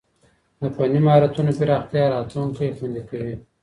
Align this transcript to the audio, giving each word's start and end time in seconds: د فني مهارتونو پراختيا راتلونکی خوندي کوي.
د 0.59 0.61
فني 0.75 0.99
مهارتونو 1.05 1.51
پراختيا 1.59 2.03
راتلونکی 2.15 2.75
خوندي 2.77 3.01
کوي. 3.09 3.35